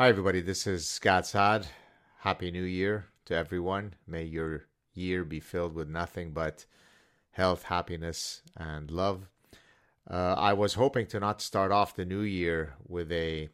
[0.00, 0.40] Hi, everybody.
[0.40, 1.66] This is Gad Saad.
[2.20, 3.92] Happy New Year to everyone.
[4.06, 6.64] May your year be filled with nothing but
[7.32, 9.28] health, happiness, and love.
[10.10, 13.50] Uh, I was hoping to not start off the new year with a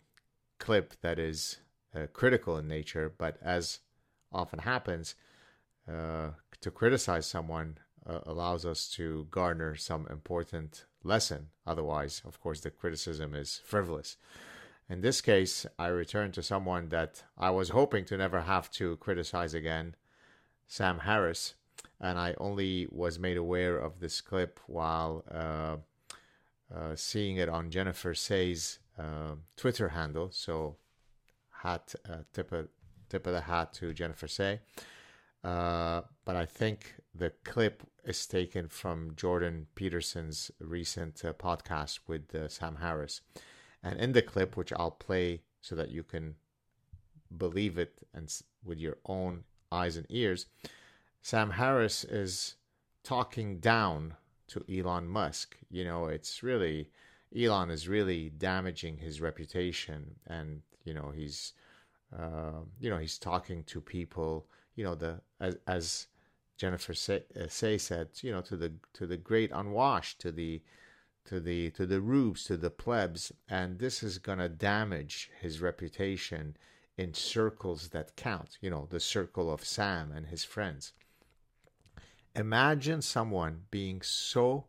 [0.60, 1.58] clip that is
[1.92, 3.80] uh, critical in nature, but as
[4.30, 5.16] often happens,
[5.92, 6.28] uh,
[6.60, 7.78] to criticize someone
[8.08, 11.48] uh, allows us to garner some important lesson.
[11.66, 14.16] Otherwise, of course, the criticism is frivolous.
[14.88, 18.96] In this case, I return to someone that I was hoping to never have to
[18.96, 19.96] criticize again,
[20.68, 21.54] Sam Harris.
[22.00, 25.76] And I only was made aware of this clip while uh,
[26.72, 30.30] uh, seeing it on Jennifer Sey's uh, Twitter handle.
[30.30, 30.76] So,
[31.62, 32.68] hat uh, tip of
[33.08, 34.60] tip of the hat to Jennifer Say.
[35.42, 42.50] Uh, but I think the clip is taken from Jordan Peterson's recent uh, podcast with
[42.50, 43.20] Sam Harris.
[43.86, 46.34] And in the clip, which I'll play so that you can
[47.36, 48.32] believe it and
[48.64, 50.46] with your own eyes and ears,
[51.22, 52.56] Sam Harris is
[53.04, 54.14] talking down
[54.48, 55.56] to Elon Musk.
[55.70, 56.90] You know, it's really
[57.36, 61.52] Elon is really damaging his reputation, and you know he's
[62.16, 64.48] uh, you know he's talking to people.
[64.74, 66.06] You know the as as
[66.56, 70.60] Jennifer Sey, uh, Sey said, you know to the to the great unwashed, to the
[71.26, 76.56] to the to the rubes, to the plebs, and this is gonna damage his reputation
[76.96, 78.58] in circles that count.
[78.60, 80.92] You know, the circle of Sam and his friends.
[82.34, 84.66] Imagine someone being so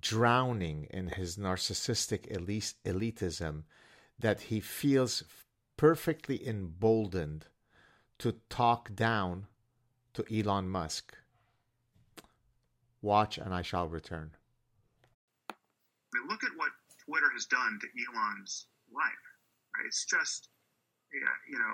[0.00, 2.30] drowning in his narcissistic
[2.84, 3.62] elitism
[4.18, 5.24] that he feels
[5.76, 7.46] perfectly emboldened
[8.18, 9.46] to talk down
[10.14, 11.16] to Elon Musk.
[13.00, 14.32] Watch and I shall return
[16.12, 16.70] mean, look at what
[17.04, 19.24] Twitter has done to Elon's life.
[19.76, 19.86] Right?
[19.86, 20.48] It's just,
[21.12, 21.20] you
[21.58, 21.72] know,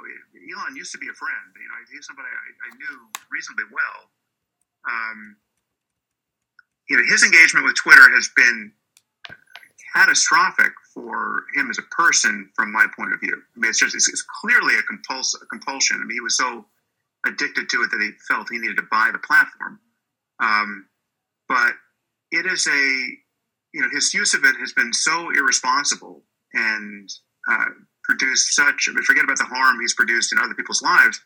[0.54, 1.48] Elon used to be a friend.
[1.54, 2.96] You know, he's somebody I, I knew
[3.30, 4.00] reasonably well.
[4.88, 5.36] Um,
[6.88, 8.72] you know, his engagement with Twitter has been
[9.94, 13.34] catastrophic for him as a person, from my point of view.
[13.34, 16.00] I mean, it's just it's, it's clearly a, compuls- a compulsion.
[16.00, 16.64] I mean, he was so
[17.26, 19.80] addicted to it that he felt he needed to buy the platform.
[20.40, 20.86] Um,
[21.48, 21.72] but
[22.30, 23.18] it is a
[23.72, 26.22] you know, his use of it has been so irresponsible
[26.54, 27.08] and
[27.48, 27.66] uh,
[28.04, 28.88] produced such.
[28.88, 31.20] I mean, forget about the harm he's produced in other people's lives.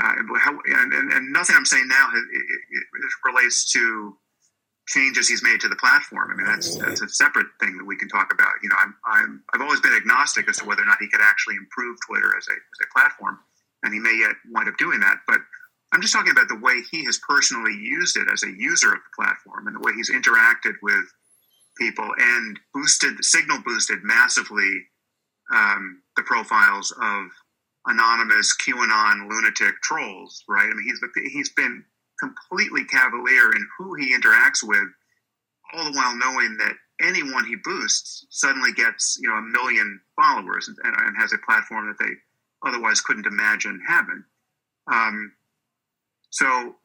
[0.00, 2.42] Uh, and, and, and, nothing I'm saying now has, it,
[2.72, 4.16] it relates to
[4.88, 6.30] changes he's made to the platform.
[6.32, 8.54] I mean, that's that's a separate thing that we can talk about.
[8.62, 11.20] You know, I'm, I'm I've always been agnostic as to whether or not he could
[11.22, 13.38] actually improve Twitter as a as a platform,
[13.84, 15.18] and he may yet wind up doing that.
[15.28, 15.38] But
[15.92, 18.98] I'm just talking about the way he has personally used it as a user of
[18.98, 21.06] the platform and the way he's interacted with
[21.78, 24.86] people and boosted, signal boosted massively
[25.52, 27.26] um, the profiles of
[27.86, 30.64] anonymous QAnon lunatic trolls, right?
[30.64, 31.00] I mean, he's
[31.32, 31.84] he's been
[32.20, 34.88] completely cavalier in who he interacts with,
[35.72, 40.68] all the while knowing that anyone he boosts suddenly gets you know a million followers
[40.68, 42.12] and, and has a platform that they
[42.66, 44.24] otherwise couldn't imagine having.
[44.90, 45.32] Um,
[46.30, 46.76] so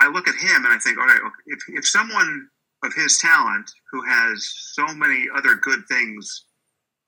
[0.00, 2.48] I look at him and I think, all right, if, if someone
[2.86, 6.44] of his talent who has so many other good things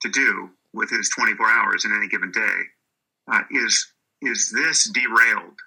[0.01, 2.59] to do with his 24 hours in any given day
[3.31, 5.57] uh, is is this derailed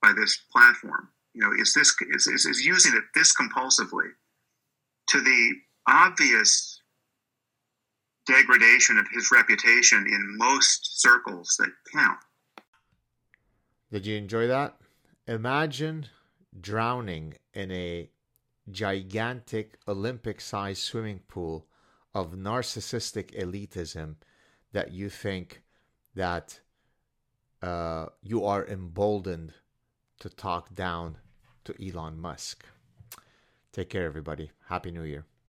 [0.00, 1.08] by this platform?
[1.34, 4.10] You know is this is, is, is using it this compulsively
[5.08, 5.52] to the
[5.88, 6.80] obvious
[8.26, 12.18] degradation of his reputation in most circles that count?
[13.90, 14.76] Did you enjoy that?
[15.26, 16.06] Imagine
[16.60, 18.08] drowning in a
[18.70, 21.66] gigantic Olympic sized swimming pool
[22.14, 24.16] of narcissistic elitism
[24.72, 25.62] that you think
[26.14, 26.60] that
[27.62, 29.52] uh, you are emboldened
[30.20, 31.18] to talk down
[31.64, 32.64] to Elon Musk.
[33.72, 34.50] Take care, everybody.
[34.68, 35.26] Happy New Year.